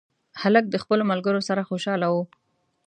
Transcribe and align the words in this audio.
هلک 0.41 0.65
د 0.69 0.75
خپلو 0.83 1.03
ملګرو 1.11 1.41
سره 1.49 1.67
خوشحاله 1.69 2.07
و. 2.13 2.15